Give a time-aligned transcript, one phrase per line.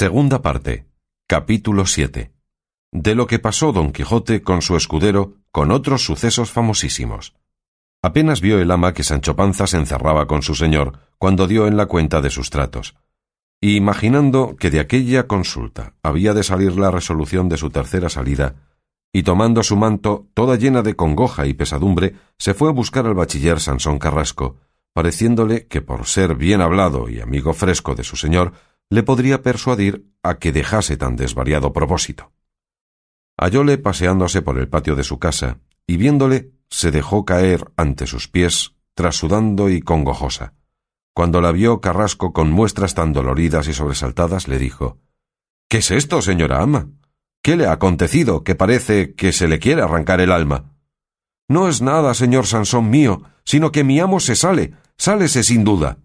[0.00, 0.86] Segunda parte.
[1.26, 2.30] Capítulo 7.
[2.92, 7.34] De lo que pasó Don Quijote con su escudero con otros sucesos famosísimos.
[8.00, 11.76] Apenas vio el ama que Sancho Panza se encerraba con su señor cuando dio en
[11.76, 12.94] la cuenta de sus tratos.
[13.60, 18.54] Y imaginando que de aquella consulta había de salir la resolución de su tercera salida,
[19.12, 23.14] y tomando su manto, toda llena de congoja y pesadumbre, se fue a buscar al
[23.14, 24.58] bachiller Sansón Carrasco,
[24.92, 28.52] pareciéndole que por ser bien hablado y amigo fresco de su señor,
[28.90, 32.32] le podría persuadir a que dejase tan desvariado propósito.
[33.36, 38.28] Hallóle paseándose por el patio de su casa, y viéndole, se dejó caer ante sus
[38.28, 40.54] pies, trasudando y congojosa.
[41.14, 44.98] Cuando la vio Carrasco con muestras tan doloridas y sobresaltadas, le dijo
[45.68, 46.88] ¿Qué es esto, señora ama?
[47.42, 50.72] ¿Qué le ha acontecido que parece que se le quiere arrancar el alma?
[51.48, 55.98] No es nada, señor Sansón mío, sino que mi amo se sale, sálese sin duda.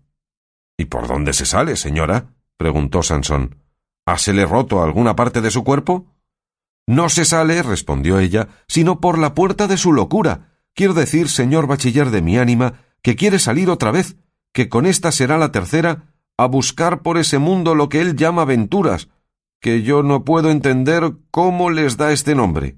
[0.78, 2.34] ¿Y por dónde se sale, señora?
[2.58, 3.58] Preguntó Sansón.
[4.06, 6.08] ¿Hásele roto alguna parte de su cuerpo?
[6.86, 10.58] No se sale, respondió ella, sino por la puerta de su locura.
[10.74, 14.18] Quiero decir, señor bachiller de mi ánima, que quiere salir otra vez,
[14.52, 18.42] que con esta será la tercera, a buscar por ese mundo lo que él llama
[18.42, 19.10] aventuras,
[19.62, 22.78] que yo no puedo entender cómo les da este nombre.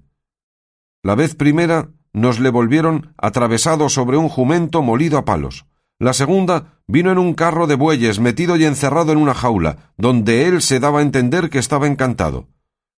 [1.04, 5.66] La vez primera nos le volvieron atravesado sobre un jumento molido a palos.
[5.98, 10.48] La segunda vino en un carro de bueyes metido y encerrado en una jaula, donde
[10.48, 12.50] él se daba a entender que estaba encantado.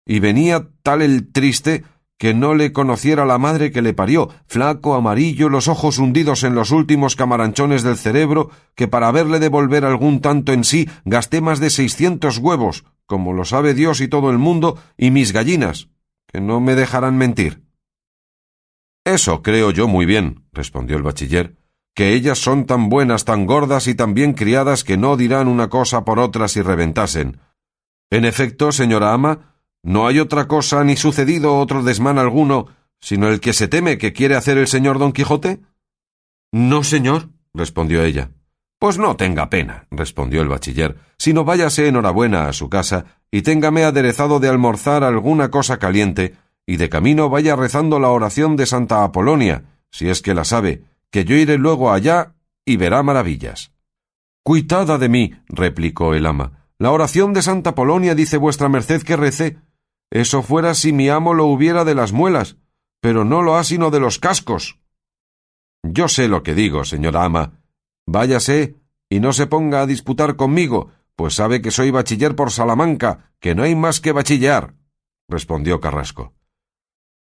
[0.07, 1.85] Y venía tal el triste
[2.19, 6.55] que no le conociera la madre que le parió, flaco, amarillo, los ojos hundidos en
[6.55, 11.61] los últimos camaranchones del cerebro, que para verle devolver algún tanto en sí gasté más
[11.61, 15.91] de seiscientos huevos, como lo sabe Dios y todo el mundo, y mis gallinas,
[16.27, 17.65] que no me dejarán mentir.
[19.05, 21.57] Eso creo yo muy bien, respondió el bachiller,
[21.97, 25.71] que ellas son tan buenas, tan gordas y tan bien criadas que no dirán una
[25.71, 27.41] cosa por otra si reventasen.
[28.11, 32.67] En efecto, señora ama, no hay otra cosa ni sucedido otro desmán alguno,
[33.01, 35.62] sino el que se teme que quiere hacer el señor don Quijote.
[36.53, 38.31] No, señor, respondió ella.
[38.79, 43.85] Pues no tenga pena, respondió el bachiller, sino váyase enhorabuena a su casa y téngame
[43.85, 46.35] aderezado de almorzar alguna cosa caliente,
[46.67, 50.83] y de camino vaya rezando la oración de Santa Apolonia, si es que la sabe,
[51.16, 52.34] que yo iré luego allá
[52.66, 53.72] y verá maravillas.
[54.44, 56.69] Cuitada de mí, replicó el ama.
[56.78, 59.56] La oración de Santa Polonia dice vuestra merced que recé.
[60.10, 62.59] Eso fuera si mi amo lo hubiera de las muelas,
[63.00, 64.78] pero no lo ha sino de los cascos.
[65.82, 67.62] Yo sé lo que digo, señora ama.
[68.06, 68.76] Váyase
[69.09, 73.55] y no se ponga a disputar conmigo, pues sabe que soy bachiller por Salamanca, que
[73.55, 74.75] no hay más que bachillear,
[75.31, 76.34] respondió Carrasco.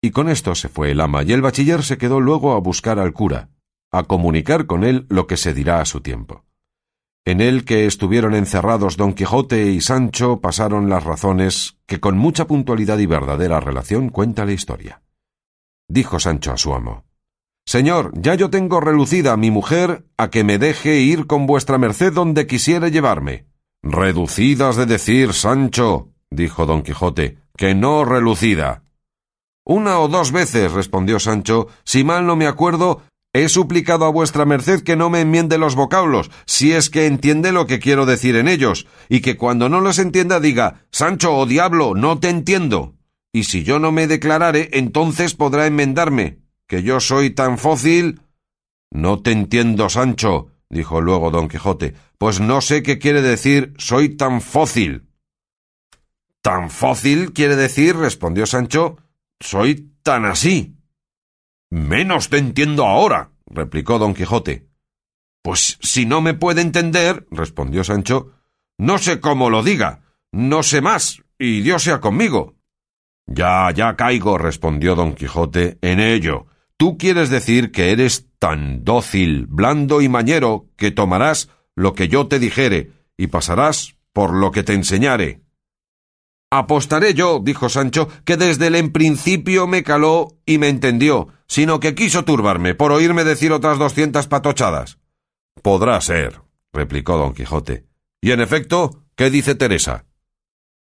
[0.02, 2.98] Y con esto se fue el ama, y el bachiller se quedó luego a buscar
[2.98, 3.50] al cura,
[3.98, 6.44] a comunicar con él lo que se dirá a su tiempo.
[7.24, 12.46] En él que estuvieron encerrados don Quijote y Sancho pasaron las razones que con mucha
[12.46, 15.02] puntualidad y verdadera relación cuenta la historia.
[15.88, 17.04] Dijo Sancho a su amo
[17.66, 21.78] Señor, ya yo tengo relucida a mi mujer a que me deje ir con vuestra
[21.78, 23.46] merced donde quisiere llevarme.
[23.82, 28.82] Reducidas de decir, Sancho, dijo don Quijote, que no relucida.
[29.64, 33.02] Una o dos veces, respondió Sancho, si mal no me acuerdo,
[33.36, 37.50] He suplicado a vuestra merced que no me enmiende los vocablos, si es que entiende
[37.50, 41.40] lo que quiero decir en ellos, y que cuando no los entienda diga Sancho o
[41.40, 42.94] oh diablo, no te entiendo.
[43.32, 48.20] Y si yo no me declarare, entonces podrá enmendarme, que yo soy tan fócil.
[48.92, 54.10] No te entiendo, Sancho, dijo luego don Quijote, pues no sé qué quiere decir soy
[54.10, 55.08] tan fócil.
[56.40, 58.98] Tan fócil quiere decir, respondió Sancho,
[59.40, 60.76] soy tan así.
[61.74, 64.68] Menos te entiendo ahora, replicó don Quijote.
[65.42, 68.30] Pues si no me puede entender, respondió Sancho,
[68.78, 72.54] no sé cómo lo diga, no sé más, y Dios sea conmigo.
[73.26, 76.46] Ya, ya caigo, respondió don Quijote, en ello.
[76.76, 82.28] Tú quieres decir que eres tan dócil, blando y mañero, que tomarás lo que yo
[82.28, 85.43] te dijere, y pasarás por lo que te enseñare.
[86.56, 91.80] Apostaré yo, dijo Sancho, que desde el en principio me caló y me entendió, sino
[91.80, 95.00] que quiso turbarme por oírme decir otras doscientas patochadas.
[95.62, 96.42] Podrá ser,
[96.72, 97.86] replicó don Quijote.
[98.20, 100.06] Y en efecto, ¿qué dice Teresa?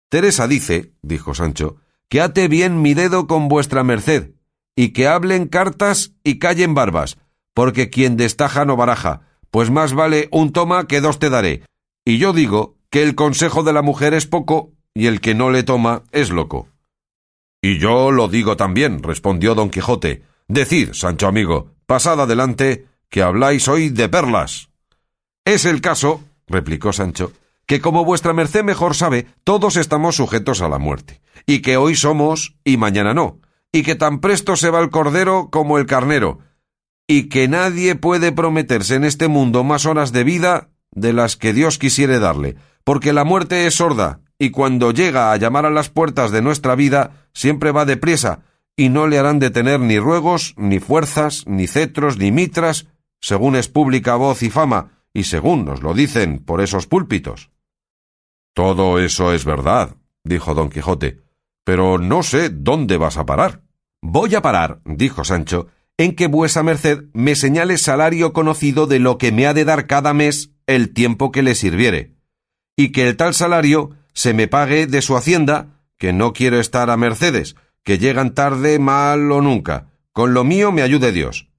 [0.08, 1.76] Teresa dice, dijo Sancho,
[2.08, 4.36] que ate bien mi dedo con vuestra merced,
[4.74, 7.18] y que hablen cartas y callen barbas,
[7.54, 11.64] porque quien destaja no baraja, pues más vale un toma que dos te daré.
[12.06, 15.52] Y yo digo que el consejo de la mujer es poco y el que no
[15.52, 16.70] le toma es loco.
[17.62, 20.24] Y yo lo digo también, respondió don Quijote.
[20.48, 24.70] Decid, Sancho amigo, pasad adelante, que habláis hoy de perlas.
[25.46, 27.32] Es el caso, replicó Sancho,
[27.68, 31.96] que como vuestra merced mejor sabe, todos estamos sujetos a la muerte, y que hoy
[31.96, 33.40] somos y mañana no,
[33.72, 36.40] y que tan presto se va el cordero como el carnero,
[37.08, 41.54] y que nadie puede prometerse en este mundo más horas de vida de las que
[41.54, 45.90] Dios quisiere darle, porque la muerte es sorda, y cuando llega a llamar a las
[45.90, 48.44] puertas de nuestra vida, siempre va deprisa,
[48.76, 52.88] y no le harán detener ni ruegos, ni fuerzas, ni cetros, ni mitras,
[53.20, 57.50] según es pública voz y fama, y según nos lo dicen por esos púlpitos.
[58.54, 61.20] Todo eso es verdad, dijo don Quijote,
[61.64, 63.64] pero no sé dónde vas a parar.
[64.02, 65.68] Voy a parar, dijo Sancho,
[65.98, 69.88] en que vuesa merced me señale salario conocido de lo que me ha de dar
[69.88, 72.14] cada mes el tiempo que le sirviere,
[72.76, 76.90] y que el tal salario se me pague de su hacienda, que no quiero estar
[76.90, 79.90] a mercedes, que llegan tarde, mal o nunca.
[80.12, 81.50] Con lo mío me ayude Dios.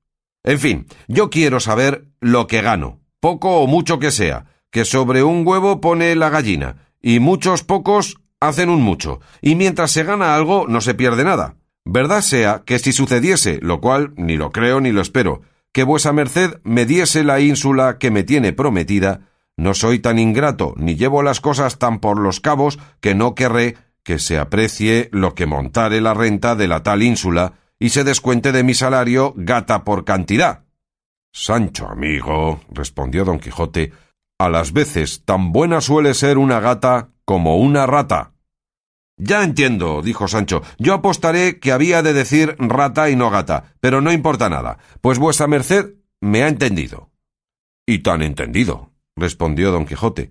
[0.42, 5.22] En fin, yo quiero saber lo que gano, poco o mucho que sea, que sobre
[5.22, 10.34] un huevo pone la gallina, y muchos pocos hacen un mucho, y mientras se gana
[10.34, 11.54] algo no se pierde nada.
[11.84, 16.12] Verdad sea que si sucediese, lo cual ni lo creo ni lo espero, que vuesa
[16.12, 19.28] merced me diese la ínsula que me tiene prometida,
[19.58, 23.76] no soy tan ingrato, ni llevo las cosas tan por los cabos, que no querré
[24.04, 28.52] que se aprecie lo que montare la renta de la tal ínsula, y se descuente
[28.52, 30.64] de mi salario gata por cantidad.
[31.32, 33.92] Sancho amigo, respondió don Quijote,
[34.38, 38.34] a las veces tan buena suele ser una gata como una rata.
[39.16, 40.62] Ya entiendo, dijo Sancho.
[40.78, 45.18] Yo apostaré que había de decir rata y no gata, pero no importa nada, pues
[45.18, 47.10] vuesa merced me ha entendido.
[47.84, 50.30] Y tan entendido, respondió don Quijote,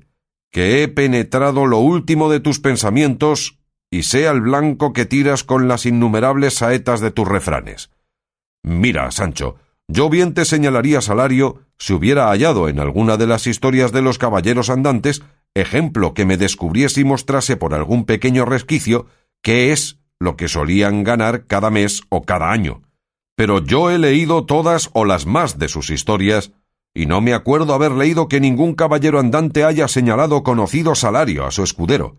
[0.51, 5.67] que he penetrado lo último de tus pensamientos y sé al blanco que tiras con
[5.67, 7.91] las innumerables saetas de tus refranes.
[8.63, 9.55] Mira, Sancho,
[9.87, 14.17] yo bien te señalaría salario si hubiera hallado en alguna de las historias de los
[14.17, 15.23] caballeros andantes
[15.53, 19.07] ejemplo que me descubriese y mostrase por algún pequeño resquicio
[19.41, 22.81] qué es lo que solían ganar cada mes o cada año.
[23.35, 26.51] Pero yo he leído todas o las más de sus historias,
[26.97, 31.51] y no me acuerdo haber leído que ningún caballero andante haya señalado conocido salario a
[31.51, 32.17] su escudero.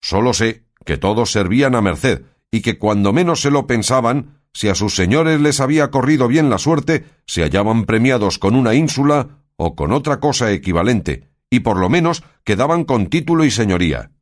[0.00, 4.70] Solo sé que todos servían a merced, y que cuando menos se lo pensaban, si
[4.70, 9.44] a sus señores les había corrido bien la suerte, se hallaban premiados con una ínsula
[9.56, 14.12] o con otra cosa equivalente, y por lo menos quedaban con título y señoría.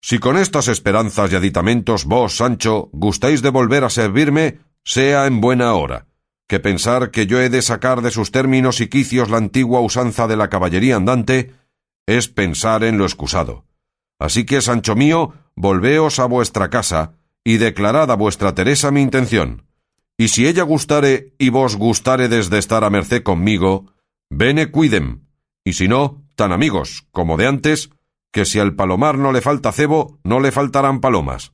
[0.00, 5.42] Si con estas esperanzas y aditamentos vos, Sancho, gustáis de volver a servirme, sea en
[5.42, 6.06] buena hora,
[6.48, 10.26] que pensar que yo he de sacar de sus términos y quicios la antigua usanza
[10.26, 11.52] de la caballería andante,
[12.06, 13.66] es pensar en lo excusado.
[14.18, 17.14] Así que, Sancho mío, volveos a vuestra casa,
[17.44, 19.66] y declarad a vuestra Teresa mi intención.
[20.16, 23.92] Y si ella gustare y vos gustáredes de estar a merced conmigo,
[24.30, 25.26] bene cuidem,
[25.64, 27.90] y si no, tan amigos como de antes,
[28.32, 31.52] que si al palomar no le falta cebo, no le faltarán palomas.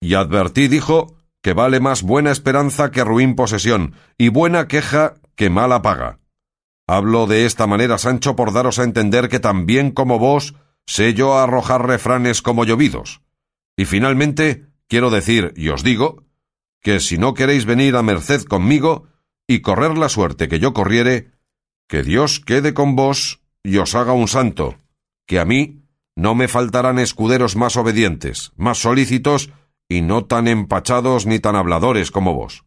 [0.00, 5.50] Y advertí, dijo, que vale más buena esperanza que ruin posesión, y buena queja que
[5.50, 6.18] mala paga.
[6.86, 10.54] Hablo de esta manera, Sancho, por daros a entender que también como vos
[10.86, 13.20] sé yo arrojar refranes como llovidos.
[13.76, 16.24] Y finalmente, Quiero decir, y os digo,
[16.80, 19.06] que si no queréis venir a merced conmigo
[19.46, 21.30] y correr la suerte que yo corriere,
[21.88, 24.78] que Dios quede con vos y os haga un santo,
[25.26, 25.82] que a mí
[26.16, 29.50] no me faltarán escuderos más obedientes, más solícitos
[29.88, 32.64] y no tan empachados ni tan habladores como vos.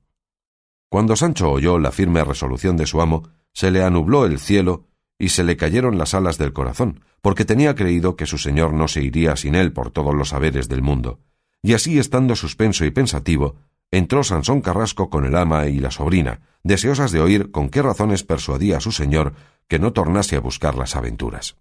[0.90, 4.88] Cuando Sancho oyó la firme resolución de su amo, se le anubló el cielo
[5.20, 8.88] y se le cayeron las alas del corazón, porque tenía creído que su señor no
[8.88, 11.20] se iría sin él por todos los saberes del mundo
[11.62, 13.56] y así estando suspenso y pensativo,
[13.92, 18.24] entró Sansón Carrasco con el ama y la sobrina, deseosas de oír con qué razones
[18.24, 19.34] persuadía a su señor
[19.68, 21.58] que no tornase a buscar las aventuras.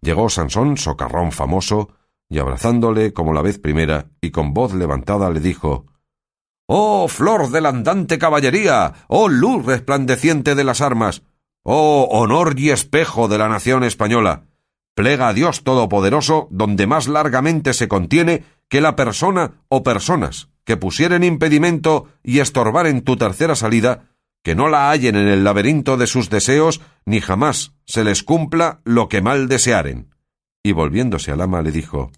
[0.00, 1.90] Llegó Sansón, socarrón famoso,
[2.30, 5.86] y abrazándole como la vez primera, y con voz levantada le dijo
[6.66, 11.24] Oh flor de la andante caballería, oh luz resplandeciente de las armas,
[11.64, 14.44] oh honor y espejo de la nación española,
[14.94, 20.76] plega a Dios Todopoderoso, donde más largamente se contiene que la persona o personas que
[20.76, 24.04] pusieren impedimento y estorbaren tu tercera salida,
[24.44, 28.80] que no la hallen en el laberinto de sus deseos, ni jamás se les cumpla
[28.84, 30.14] lo que mal desearen.
[30.62, 32.10] Y volviéndose al ama le dijo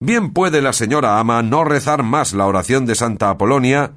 [0.00, 3.94] Bien puede la señora ama no rezar más la oración de Santa Apolonia,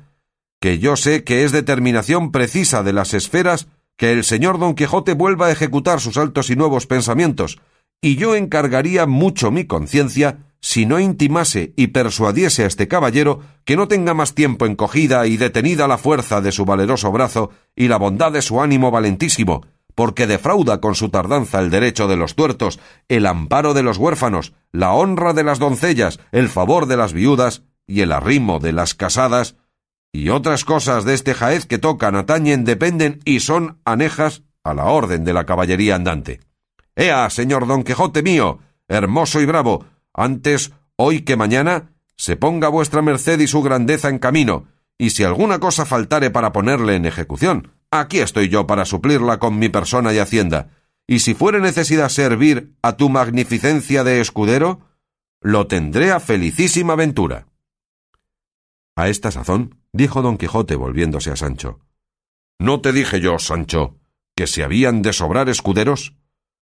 [0.62, 5.14] que yo sé que es determinación precisa de las esferas que el señor Don Quijote
[5.14, 7.60] vuelva a ejecutar sus altos y nuevos pensamientos,
[8.02, 13.76] y yo encargaría mucho mi conciencia si no intimase y persuadiese a este caballero que
[13.76, 17.98] no tenga más tiempo encogida y detenida la fuerza de su valeroso brazo y la
[17.98, 22.80] bondad de su ánimo valentísimo, porque defrauda con su tardanza el derecho de los tuertos,
[23.08, 27.64] el amparo de los huérfanos, la honra de las doncellas, el favor de las viudas
[27.88, 29.56] y el arrimo de las casadas,
[30.12, 34.86] y otras cosas de este jaez que tocan, atañen, dependen y son anejas a la
[34.86, 36.40] orden de la caballería andante.
[36.96, 43.02] Ea, señor Don Quijote mío, hermoso y bravo, antes hoy que mañana, se ponga vuestra
[43.02, 44.66] merced y su grandeza en camino,
[44.98, 49.58] y si alguna cosa faltare para ponerle en ejecución, Aquí estoy yo para suplirla con
[49.58, 50.70] mi persona y hacienda,
[51.08, 54.82] y si fuere necesidad servir a tu magnificencia de escudero,
[55.42, 57.48] lo tendré a felicísima ventura.
[58.96, 61.80] A esta sazón dijo don Quijote volviéndose a Sancho.
[62.60, 63.98] ¿No te dije yo, Sancho,
[64.36, 66.14] que se habían de sobrar escuderos?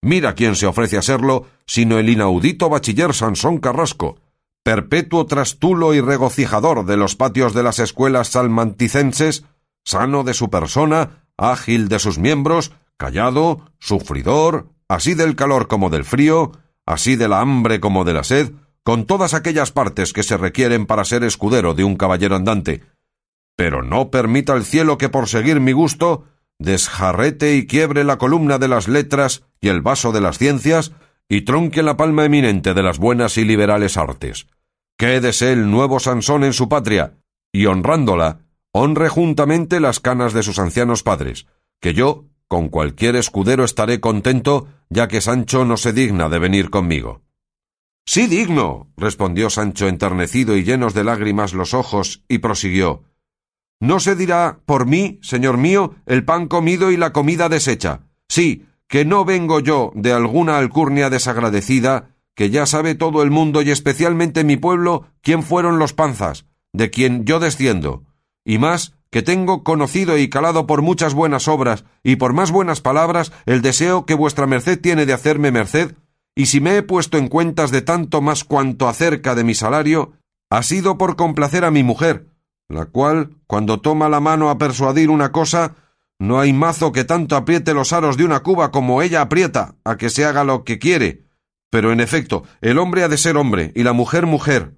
[0.03, 4.19] Mira quién se ofrece a serlo, sino el inaudito bachiller Sansón Carrasco,
[4.63, 9.45] perpetuo trastulo y regocijador de los patios de las escuelas salmanticenses,
[9.85, 16.05] sano de su persona, ágil de sus miembros, callado, sufridor, así del calor como del
[16.05, 16.53] frío,
[16.87, 20.87] así de la hambre como de la sed, con todas aquellas partes que se requieren
[20.87, 22.83] para ser escudero de un caballero andante.
[23.57, 26.27] Pero no permita el cielo que por seguir mi gusto
[26.59, 30.93] desjarrete y quiebre la columna de las letras y el vaso de las ciencias
[31.29, 34.47] y tronque la palma eminente de las buenas y liberales artes.
[34.99, 37.15] Quédese el nuevo Sansón en su patria,
[37.53, 38.44] y honrándola,
[38.77, 41.47] honre juntamente las canas de sus ancianos padres,
[41.81, 46.71] que yo, con cualquier escudero estaré contento, ya que Sancho no se digna de venir
[46.71, 47.23] conmigo.
[48.05, 53.05] Sí digno, respondió Sancho enternecido y llenos de lágrimas los ojos, y prosiguió.
[53.81, 58.09] No se dirá por mí, señor mío, el pan comido y la comida deshecha.
[58.29, 63.63] Sí, que no vengo yo de alguna alcurnia desagradecida, que ya sabe todo el mundo
[63.63, 68.03] y especialmente mi pueblo quién fueron los panzas, de quien yo desciendo
[68.45, 72.81] y más que tengo conocido y calado por muchas buenas obras y por más buenas
[72.81, 75.95] palabras el deseo que vuestra merced tiene de hacerme merced,
[76.35, 80.15] y si me he puesto en cuentas de tanto más cuanto acerca de mi salario,
[80.51, 82.27] ha sido por complacer a mi mujer,
[82.69, 85.77] la cual, cuando toma la mano a persuadir una cosa,
[86.19, 89.97] no hay mazo que tanto apriete los aros de una cuba como ella aprieta a
[89.97, 91.25] que se haga lo que quiere.
[91.71, 94.75] Pero en efecto, el hombre ha de ser hombre y la mujer mujer.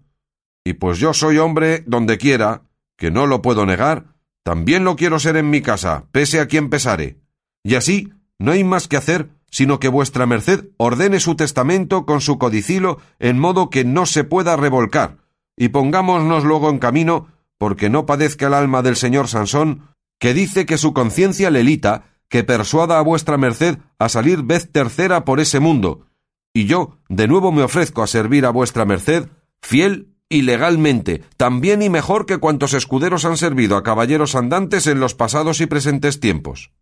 [0.64, 2.62] Y pues yo soy hombre donde quiera,
[2.97, 6.71] que no lo puedo negar, también lo quiero ser en mi casa, pese a quien
[6.71, 7.19] pesare.
[7.62, 12.21] Y así no hay más que hacer sino que vuestra merced ordene su testamento con
[12.21, 15.19] su codicilo en modo que no se pueda revolcar,
[15.57, 19.88] y pongámonos luego en camino, porque no padezca el alma del señor Sansón,
[20.19, 24.71] que dice que su conciencia le lita, que persuada a vuestra merced a salir vez
[24.71, 26.07] tercera por ese mundo,
[26.53, 29.29] y yo de nuevo me ofrezco a servir a vuestra merced,
[29.62, 35.00] fiel y legalmente, también y mejor que cuantos escuderos han servido a caballeros andantes en
[35.00, 36.73] los pasados y presentes tiempos.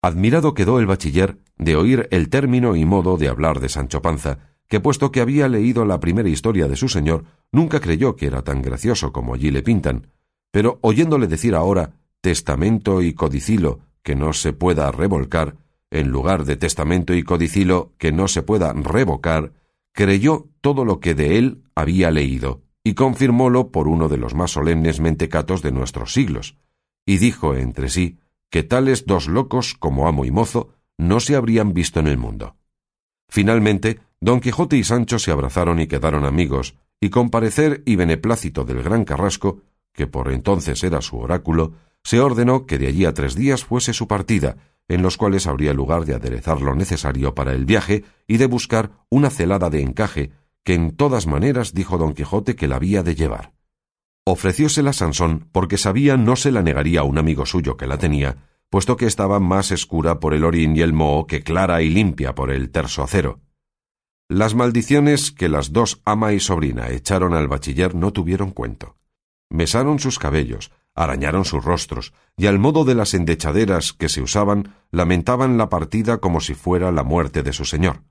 [0.00, 4.38] Admirado quedó el bachiller de oír el término y modo de hablar de Sancho Panza,
[4.68, 8.42] que puesto que había leído la primera historia de su señor, nunca creyó que era
[8.42, 10.08] tan gracioso como allí le pintan,
[10.50, 15.56] pero oyéndole decir ahora testamento y codicilo que no se pueda revolcar,
[15.90, 19.52] en lugar de testamento y codicilo que no se pueda revocar,
[19.92, 24.52] creyó todo lo que de él había leído, y confirmólo por uno de los más
[24.52, 26.56] solemnes mentecatos de nuestros siglos,
[27.06, 28.18] y dijo entre sí
[28.50, 32.56] que tales dos locos como amo y mozo no se habrían visto en el mundo.
[33.28, 38.64] Finalmente, don Quijote y Sancho se abrazaron y quedaron amigos, y con parecer y beneplácito
[38.64, 43.14] del gran Carrasco, que por entonces era su oráculo, se ordenó que de allí a
[43.14, 44.56] tres días fuese su partida,
[44.88, 48.90] en los cuales habría lugar de aderezar lo necesario para el viaje y de buscar
[49.10, 50.32] una celada de encaje
[50.64, 53.52] que en todas maneras dijo don Quijote que la había de llevar.
[54.24, 58.36] Ofreciósela Sansón porque sabía no se la negaría a un amigo suyo que la tenía,
[58.70, 62.34] puesto que estaba más escura por el orín y el moho que clara y limpia
[62.34, 63.40] por el terso acero.
[64.28, 68.96] Las maldiciones que las dos ama y sobrina echaron al bachiller no tuvieron cuento.
[69.48, 74.74] Mesaron sus cabellos, arañaron sus rostros, y al modo de las endechaderas que se usaban,
[74.90, 78.02] lamentaban la partida como si fuera la muerte de su señor.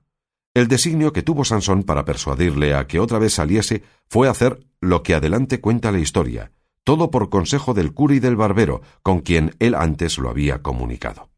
[0.54, 5.02] El designio que tuvo Sansón para persuadirle a que otra vez saliese fue hacer lo
[5.02, 6.52] que adelante cuenta la historia,
[6.84, 11.28] todo por consejo del cura y del barbero, con quien él antes lo había comunicado.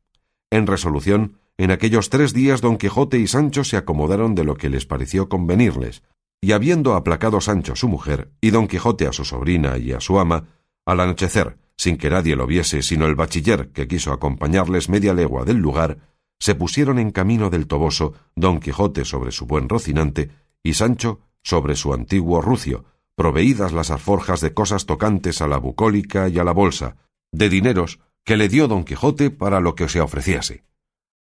[0.51, 4.71] En resolución, en aquellos tres días don Quijote y Sancho se acomodaron de lo que
[4.71, 6.03] les pareció convenirles,
[6.41, 10.01] y habiendo aplacado Sancho a su mujer y don Quijote a su sobrina y a
[10.01, 10.45] su ama,
[10.87, 15.45] al anochecer, sin que nadie lo viese sino el bachiller que quiso acompañarles media legua
[15.45, 15.99] del lugar,
[16.41, 20.31] se pusieron en camino del Toboso don Quijote sobre su buen Rocinante
[20.63, 26.29] y Sancho sobre su antiguo Rucio, proveídas las alforjas de cosas tocantes a la bucólica
[26.29, 26.97] y a la bolsa,
[27.31, 30.65] de dineros que le dio don Quijote para lo que se ofreciese.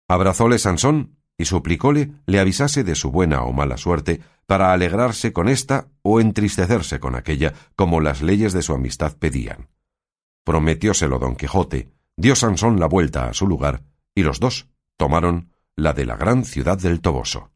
[0.07, 5.49] Abrazóle Sansón y suplicóle le avisase de su buena o mala suerte para alegrarse con
[5.49, 9.69] ésta o entristecerse con aquella, como las leyes de su amistad pedían.
[10.43, 13.83] Prometióselo don Quijote, dio Sansón la vuelta a su lugar,
[14.13, 17.51] y los dos tomaron la de la gran ciudad del Toboso.